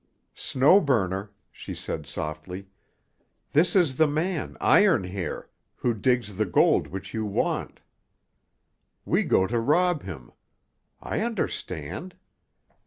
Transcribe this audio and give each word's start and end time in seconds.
"Snow 0.33 0.79
Burner," 0.81 1.31
she 1.51 1.75
said 1.75 2.07
softly, 2.07 2.65
"this 3.51 3.75
is 3.75 3.97
the 3.97 4.07
man, 4.07 4.57
Iron 4.59 5.03
Hair, 5.03 5.47
who 5.75 5.93
digs 5.93 6.37
the 6.37 6.45
gold 6.47 6.87
which 6.87 7.13
you 7.13 7.23
want. 7.23 7.81
We 9.05 9.21
go 9.21 9.45
to 9.45 9.59
rob 9.59 10.01
him. 10.01 10.31
I 11.03 11.19
understand. 11.19 12.15